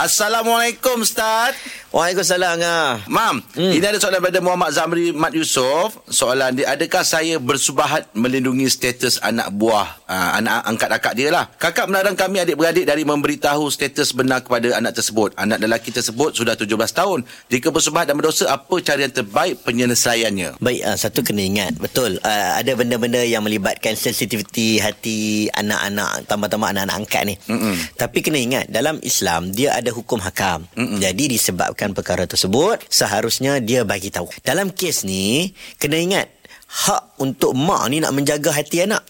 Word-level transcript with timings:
Assalamualaikum 0.00 1.04
Ustaz. 1.04 1.52
Waalaikumsalam 1.90 2.62
ngah. 2.62 3.10
Mam, 3.10 3.42
hmm. 3.42 3.72
ini 3.74 3.82
ada 3.82 3.98
soalan 3.98 4.22
daripada 4.22 4.38
Muhammad 4.38 4.70
Zamri 4.70 5.10
Mat 5.10 5.34
Yusof. 5.34 5.98
Soalan 6.06 6.54
dia, 6.54 6.70
adakah 6.70 7.02
saya 7.02 7.42
bersubahat 7.42 8.06
melindungi 8.14 8.70
status 8.70 9.18
anak 9.18 9.50
buah, 9.50 9.98
uh, 10.06 10.38
anak 10.38 10.70
angkat 10.70 10.90
akak 10.94 11.12
dia 11.18 11.34
lah. 11.34 11.50
Kakak 11.58 11.90
melarang 11.90 12.14
kami 12.14 12.40
adik-beradik 12.46 12.86
dari 12.86 13.02
memberitahu 13.02 13.66
status 13.74 14.14
benar 14.14 14.46
kepada 14.46 14.78
anak 14.78 15.02
tersebut. 15.02 15.34
Anak 15.34 15.58
lelaki 15.58 15.90
tersebut 15.90 16.32
sudah 16.38 16.54
17 16.54 16.70
tahun. 16.94 17.26
Jika 17.50 17.74
bersubahat 17.74 18.06
dan 18.06 18.16
berdosa, 18.16 18.46
apa 18.54 18.74
cara 18.80 19.02
yang 19.02 19.10
terbaik 19.10 19.66
penyelesaiannya? 19.66 20.62
Baik, 20.62 20.80
uh, 20.86 20.94
satu 20.94 21.26
kena 21.26 21.42
ingat. 21.42 21.74
Betul, 21.74 22.22
uh, 22.22 22.50
ada 22.54 22.70
benda-benda 22.78 23.18
yang 23.26 23.42
melibatkan 23.42 23.98
sensitiviti 23.98 24.78
hati 24.78 25.50
anak-anak, 25.58 26.30
tambah-tambah 26.30 26.70
anak-anak 26.70 26.96
angkat 27.02 27.22
ni. 27.26 27.34
Mm-mm. 27.50 27.98
Tapi 27.98 28.18
kena 28.22 28.38
ingat, 28.38 28.64
dalam 28.70 29.02
Islam, 29.02 29.50
dia 29.50 29.74
ada 29.74 29.89
hukum 29.92 30.22
hakam. 30.22 30.64
Mm-mm. 30.74 30.98
Jadi 30.98 31.30
disebabkan 31.30 31.92
perkara 31.92 32.24
tersebut 32.24 32.80
seharusnya 32.88 33.58
dia 33.58 33.84
bagi 33.86 34.08
tahu 34.10 34.30
dalam 34.42 34.70
kes 34.70 35.04
ni 35.04 35.50
kena 35.76 35.98
ingat 35.98 36.26
hak 36.70 37.18
untuk 37.18 37.52
mak 37.58 37.90
ni 37.90 37.98
nak 37.98 38.14
menjaga 38.14 38.54
hati 38.54 38.86
anak 38.86 39.02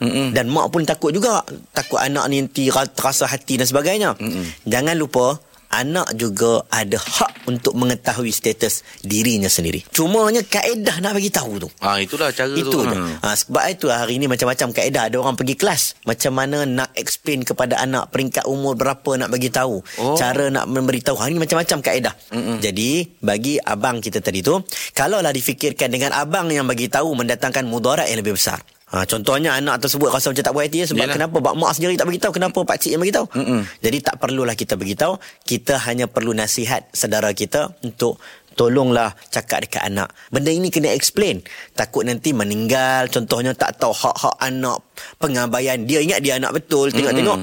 Mm-mm. 0.00 0.32
dan 0.32 0.48
mak 0.48 0.72
pun 0.72 0.82
takut 0.88 1.12
juga 1.12 1.44
takut 1.76 2.00
anak 2.00 2.24
ni 2.32 2.40
nanti 2.40 2.72
terasa 2.72 3.28
hati 3.28 3.60
dan 3.60 3.68
sebagainya 3.68 4.16
Mm-mm. 4.16 4.64
jangan 4.64 4.96
lupa 4.96 5.36
anak 5.72 6.12
juga 6.14 6.62
ada 6.68 7.00
hak 7.00 7.48
untuk 7.48 7.72
mengetahui 7.74 8.28
status 8.30 8.84
dirinya 9.00 9.48
sendiri. 9.48 9.82
Cumanya 9.88 10.44
kaedah 10.44 11.00
nak 11.00 11.16
bagi 11.16 11.32
tahu 11.32 11.66
tu. 11.66 11.68
Ah 11.80 11.96
itulah 11.98 12.28
cara 12.30 12.52
itu 12.52 12.68
tu. 12.68 12.84
Itu 12.84 12.92
ha. 12.92 13.32
ha. 13.32 13.34
sebab 13.34 13.64
itu 13.72 13.88
hari 13.88 14.20
ini 14.20 14.28
macam-macam 14.28 14.70
kaedah 14.70 15.08
ada 15.08 15.16
orang 15.18 15.34
pergi 15.34 15.56
kelas 15.56 16.04
macam 16.04 16.32
mana 16.36 16.68
nak 16.68 16.92
explain 16.94 17.42
kepada 17.42 17.80
anak 17.80 18.12
peringkat 18.12 18.44
umur 18.44 18.76
berapa 18.76 19.16
nak 19.16 19.32
bagi 19.32 19.48
tahu. 19.48 19.80
Oh. 19.98 20.14
Cara 20.14 20.52
nak 20.52 20.68
memberitahu 20.68 21.16
hari 21.16 21.34
ini 21.34 21.40
macam-macam 21.42 21.80
kaedah. 21.80 22.14
Mm-mm. 22.30 22.58
Jadi 22.60 23.18
bagi 23.24 23.56
abang 23.56 24.04
kita 24.04 24.20
tadi 24.20 24.44
tu 24.44 24.60
kalaulah 24.92 25.32
difikirkan 25.32 25.88
dengan 25.88 26.12
abang 26.12 26.52
yang 26.52 26.68
bagi 26.68 26.92
tahu 26.92 27.16
mendatangkan 27.16 27.64
mudarat 27.64 28.06
yang 28.12 28.20
lebih 28.20 28.36
besar. 28.36 28.60
Ha, 28.92 29.08
contohnya 29.08 29.56
anak 29.56 29.80
tersebut 29.80 30.12
rasa 30.12 30.28
macam 30.28 30.44
tak 30.44 30.52
puas 30.52 30.68
hati 30.68 30.84
sebab 30.84 31.08
Yalah. 31.08 31.16
kenapa 31.16 31.36
pak 31.40 31.54
mak 31.56 31.72
sendiri 31.72 31.96
tak 31.96 32.12
beritahu 32.12 32.32
kenapa 32.36 32.58
pak 32.60 32.76
cik 32.76 32.92
yang 32.92 33.00
beritahu. 33.00 33.24
Mm-mm. 33.32 33.64
Jadi 33.80 33.98
tak 34.04 34.20
perlulah 34.20 34.52
kita 34.52 34.76
beritahu, 34.76 35.16
kita 35.48 35.80
hanya 35.88 36.04
perlu 36.12 36.36
nasihat 36.36 36.92
saudara 36.92 37.32
kita 37.32 37.72
untuk 37.80 38.20
tolonglah 38.52 39.16
cakap 39.32 39.64
dekat 39.64 39.88
anak. 39.88 40.12
Benda 40.28 40.52
ini 40.52 40.68
kena 40.68 40.92
explain. 40.92 41.40
Takut 41.72 42.04
nanti 42.04 42.36
meninggal, 42.36 43.08
contohnya 43.08 43.56
tak 43.56 43.80
tahu 43.80 43.96
hak-hak 43.96 44.36
anak, 44.44 44.84
pengabaian. 45.16 45.80
Dia 45.88 46.04
ingat 46.04 46.20
dia 46.20 46.36
anak 46.36 46.60
betul, 46.60 46.92
tengok-tengok. 46.92 47.38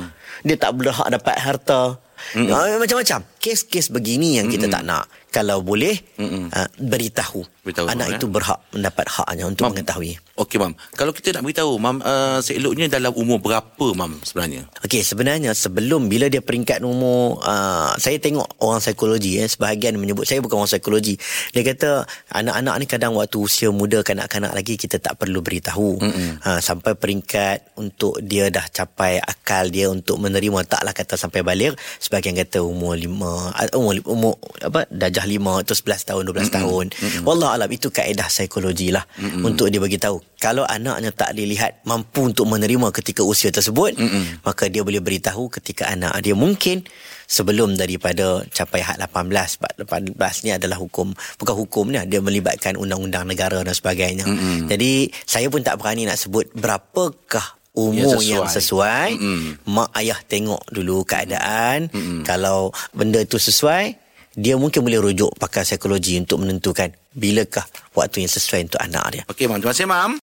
Dia 0.45 0.55
tak 0.55 0.71
berhak 0.77 1.09
dapat 1.09 1.35
harta. 1.41 1.97
Mm-hmm. 2.37 2.77
Macam-macam. 2.77 3.19
Kes-kes 3.39 3.87
begini 3.89 4.35
yang 4.35 4.51
kita 4.51 4.67
mm-hmm. 4.67 4.75
tak 4.75 4.83
nak 4.83 5.03
kalau 5.29 5.61
boleh 5.61 5.93
uh, 6.17 6.67
beritahu. 6.81 7.45
beritahu 7.61 7.85
anak 7.85 8.09
mam, 8.09 8.15
itu 8.17 8.25
ya? 8.25 8.33
berhak 8.33 8.59
mendapat 8.73 9.05
haknya 9.13 9.45
untuk 9.45 9.63
mam. 9.69 9.71
mengetahui. 9.77 10.17
Okey 10.41 10.57
mam. 10.57 10.73
Kalau 10.97 11.13
kita 11.13 11.37
nak 11.37 11.45
beritahu 11.45 11.77
mam 11.77 12.01
uh, 12.01 12.41
seeloknya 12.41 12.89
dalam 12.89 13.13
umur 13.13 13.37
berapa 13.37 13.87
mam 13.93 14.17
sebenarnya? 14.25 14.65
Okey 14.81 15.05
sebenarnya 15.05 15.53
sebelum 15.53 16.09
bila 16.09 16.27
dia 16.33 16.41
peringkat 16.41 16.81
umur 16.81 17.37
uh, 17.45 17.93
saya 18.01 18.17
tengok 18.17 18.57
orang 18.57 18.81
psikologi 18.81 19.37
eh 19.37 19.45
sebahagian 19.45 20.01
menyebut 20.01 20.25
saya 20.25 20.41
bukan 20.41 20.65
orang 20.65 20.71
psikologi. 20.71 21.15
Dia 21.53 21.61
kata 21.61 22.09
anak-anak 22.33 22.75
ni 22.81 22.85
kadang 22.89 23.13
waktu 23.13 23.37
usia 23.37 23.69
muda 23.69 24.01
kanak-kanak 24.01 24.51
lagi 24.57 24.81
kita 24.81 24.97
tak 24.97 25.21
perlu 25.21 25.45
beritahu. 25.45 26.01
Uh, 26.41 26.57
sampai 26.57 26.97
peringkat 26.97 27.77
untuk 27.77 28.17
dia 28.25 28.49
dah 28.49 28.65
capai 28.65 29.21
akal 29.21 29.69
dia 29.69 29.93
untuk 29.93 30.17
menerima 30.17 30.65
taklah 30.65 30.91
kata 30.91 31.15
sampai 31.21 31.45
balik 31.45 31.77
sebahagian 32.01 32.33
kata 32.33 32.65
umur 32.65 32.97
lima 33.29 33.75
uh, 33.75 33.77
umur 33.79 33.93
umur 34.07 34.33
apa 34.63 34.87
dah 34.89 35.09
darjah 35.09 35.25
5 35.25 35.65
atau 35.65 35.75
11 35.75 36.09
tahun 36.09 36.23
12 36.29 36.31
mm-hmm. 36.31 36.51
tahun. 36.53 36.85
Mm-hmm. 36.93 37.23
Wallah 37.25 37.49
alam 37.57 37.69
itu 37.69 37.89
kaedah 37.89 38.27
psikologi 38.29 38.93
lah 38.93 39.03
mm-hmm. 39.03 39.43
untuk 39.43 39.67
dia 39.73 39.81
bagi 39.81 39.97
tahu. 39.97 40.21
Kalau 40.39 40.63
anaknya 40.63 41.11
tak 41.11 41.35
dilihat 41.35 41.83
mampu 41.83 42.31
untuk 42.31 42.47
menerima 42.47 42.93
ketika 42.95 43.25
usia 43.25 43.51
tersebut, 43.51 43.97
mm-hmm. 43.99 44.45
maka 44.45 44.71
dia 44.71 44.85
boleh 44.85 45.03
beritahu 45.03 45.51
ketika 45.51 45.91
anak 45.91 46.15
dia 46.23 46.37
mungkin 46.37 46.85
sebelum 47.29 47.77
daripada 47.77 48.41
capai 48.49 48.81
had 48.81 48.97
18 48.97 49.29
sebab 49.29 49.71
18 49.85 50.45
ni 50.45 50.49
adalah 50.49 50.81
hukum 50.81 51.13
bukan 51.37 51.55
hukum 51.61 51.85
ni 51.93 52.01
dia 52.09 52.25
melibatkan 52.25 52.73
undang-undang 52.73 53.27
negara 53.27 53.61
dan 53.61 53.75
sebagainya. 53.75 54.25
Mm-hmm. 54.25 54.69
Jadi 54.71 54.91
saya 55.27 55.51
pun 55.51 55.61
tak 55.61 55.77
berani 55.77 56.07
nak 56.07 56.17
sebut 56.17 56.49
berapakah 56.55 57.58
umur 57.87 57.95
yang 57.95 58.11
sesuai, 58.19 58.35
yang 58.35 58.47
sesuai. 58.51 59.09
Mm-hmm. 59.15 59.51
mak 59.71 59.89
ayah 59.95 60.19
tengok 60.27 60.61
dulu 60.67 61.07
keadaan 61.07 61.87
mm-hmm. 61.87 62.21
kalau 62.27 62.75
benda 62.91 63.23
itu 63.23 63.39
sesuai 63.39 64.09
dia 64.39 64.55
mungkin 64.55 64.85
boleh 64.85 65.01
rujuk 65.01 65.35
pakar 65.35 65.65
psikologi 65.65 66.15
untuk 66.15 66.45
menentukan 66.45 66.93
bilakah 67.11 67.65
waktu 67.97 68.23
yang 68.23 68.31
sesuai 68.31 68.71
untuk 68.71 68.79
anak 68.79 69.05
dia. 69.11 69.23
Okey, 69.27 69.49
mam. 69.51 69.59
Terima 69.59 69.73
kasih, 69.75 69.85
mam. 69.89 70.11